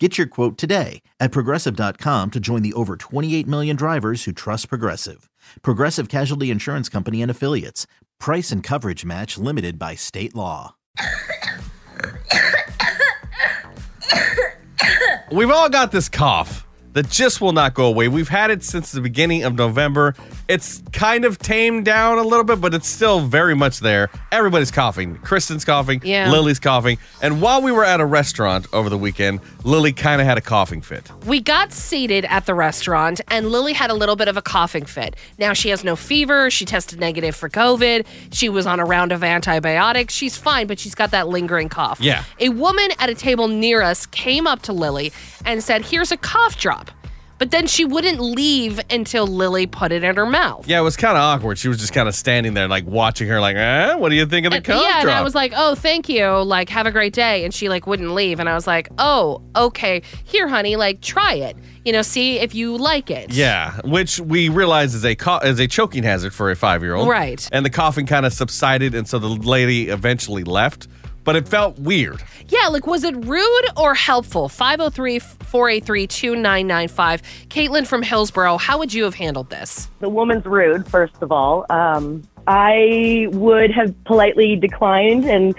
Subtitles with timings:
[0.00, 4.68] Get your quote today at progressive.com to join the over 28 million drivers who trust
[4.68, 5.30] Progressive.
[5.62, 7.86] Progressive Casualty Insurance Company and Affiliates.
[8.18, 10.74] Price and coverage match limited by state law.
[15.30, 16.63] We've all got this cough
[16.94, 18.08] that just will not go away.
[18.08, 20.14] We've had it since the beginning of November.
[20.48, 24.10] It's kind of tamed down a little bit, but it's still very much there.
[24.32, 25.16] Everybody's coughing.
[25.18, 26.00] Kristen's coughing.
[26.04, 26.30] Yeah.
[26.30, 26.98] Lily's coughing.
[27.20, 30.40] And while we were at a restaurant over the weekend, Lily kind of had a
[30.40, 31.10] coughing fit.
[31.26, 34.84] We got seated at the restaurant, and Lily had a little bit of a coughing
[34.84, 35.16] fit.
[35.38, 36.50] Now she has no fever.
[36.50, 38.06] She tested negative for COVID.
[38.32, 40.14] She was on a round of antibiotics.
[40.14, 42.00] She's fine, but she's got that lingering cough.
[42.00, 42.22] Yeah.
[42.38, 45.12] A woman at a table near us came up to Lily
[45.44, 46.83] and said, Here's a cough drop.
[47.44, 50.66] But then she wouldn't leave until Lily put it in her mouth.
[50.66, 51.58] Yeah, it was kind of awkward.
[51.58, 54.24] She was just kind of standing there, like watching her, like, eh, what do you
[54.24, 55.18] think of the And- cough yeah, and drop?
[55.18, 56.26] I was like, "Oh, thank you.
[56.26, 59.42] Like, have a great day." And she like wouldn't leave, and I was like, "Oh,
[59.54, 60.00] okay.
[60.24, 61.54] Here, honey, like try it.
[61.84, 65.60] You know, see if you like it." Yeah, which we realize is a co- is
[65.60, 67.08] a choking hazard for a five year old.
[67.08, 67.46] Right.
[67.52, 70.88] And the coughing kind of subsided, and so the lady eventually left.
[71.24, 72.22] But it felt weird.
[72.48, 74.48] Yeah, like was it rude or helpful?
[75.54, 77.22] 503-483-2995.
[77.48, 79.88] Caitlin from Hillsboro, how would you have handled this?
[80.00, 81.64] the woman's rude, first of all.
[81.70, 85.54] Um, I would have politely declined, and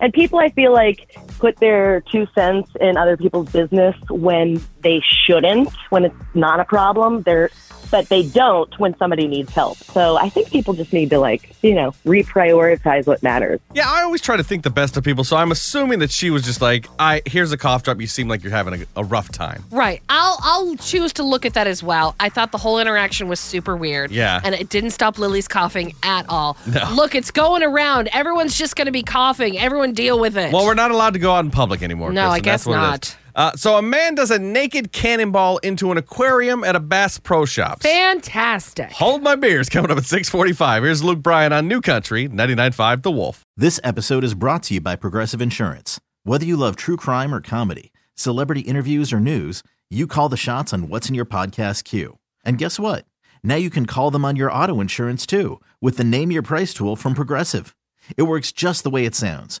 [0.00, 5.02] and people I feel like put their two cents in other people's business when they
[5.04, 7.20] shouldn't, when it's not a problem.
[7.22, 7.50] They're
[7.92, 9.76] but they don't when somebody needs help.
[9.78, 13.60] So I think people just need to like you know reprioritize what matters.
[13.72, 16.30] Yeah, I always try to think the best of people, so I'm assuming that she
[16.30, 18.00] was just like, "I here's a cough drop.
[18.00, 20.02] You seem like you're having a, a rough time." Right.
[20.08, 22.16] I'll I'll choose to look at that as well.
[22.18, 24.10] I thought the whole interaction was super weird.
[24.10, 24.40] Yeah.
[24.42, 26.56] And it didn't stop Lily's coughing at all.
[26.66, 26.90] No.
[26.94, 28.08] Look, it's going around.
[28.12, 29.58] Everyone's just going to be coughing.
[29.58, 30.52] Everyone deal with it.
[30.52, 32.12] Well, we're not allowed to go out in public anymore.
[32.12, 32.90] No, I guess That's what it is.
[32.90, 33.16] not.
[33.34, 37.44] Uh, so a man does a naked cannonball into an aquarium at a Bass Pro
[37.44, 37.82] Shops.
[37.82, 38.90] Fantastic.
[38.92, 40.82] Hold my beers coming up at 645.
[40.82, 43.44] Here's Luke Bryan on New Country 99.5 The Wolf.
[43.56, 46.00] This episode is brought to you by Progressive Insurance.
[46.24, 50.72] Whether you love true crime or comedy, celebrity interviews or news, you call the shots
[50.72, 52.18] on what's in your podcast queue.
[52.44, 53.04] And guess what?
[53.42, 56.72] Now you can call them on your auto insurance too with the Name Your Price
[56.72, 57.74] tool from Progressive.
[58.16, 59.60] It works just the way it sounds.